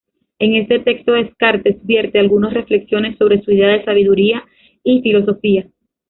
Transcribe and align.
En 0.39 0.55
este 0.55 0.79
texto 0.79 1.11
Descartes 1.11 1.77
vierte 1.85 2.17
algunos 2.17 2.55
reflexiones 2.55 3.19
sobre 3.19 3.39
su 3.43 3.51
idea 3.51 3.67
de 3.67 3.85
sabiduría 3.85 4.43
y 4.83 4.99
filosofía. 5.03 5.67